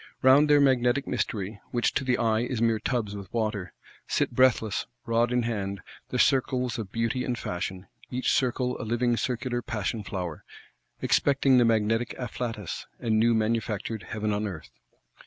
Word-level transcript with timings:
Round 0.23 0.49
their 0.49 0.59
Magnetic 0.59 1.05
Mystery, 1.05 1.61
which 1.69 1.93
to 1.93 2.03
the 2.03 2.17
eye 2.17 2.39
is 2.39 2.59
mere 2.59 2.79
tubs 2.79 3.15
with 3.15 3.31
water,—sit 3.31 4.31
breathless, 4.31 4.87
rod 5.05 5.31
in 5.31 5.43
hand, 5.43 5.81
the 6.09 6.17
circles 6.17 6.79
of 6.79 6.91
Beauty 6.91 7.23
and 7.23 7.37
Fashion, 7.37 7.85
each 8.09 8.31
circle 8.31 8.81
a 8.81 8.83
living 8.83 9.15
circular 9.15 9.61
Passion 9.61 10.01
Flower: 10.03 10.43
expecting 11.03 11.59
the 11.59 11.65
magnetic 11.65 12.15
afflatus, 12.17 12.87
and 12.99 13.19
new 13.19 13.35
manufactured 13.35 14.01
Heaven 14.09 14.33
on 14.33 14.47
Earth. 14.47 14.71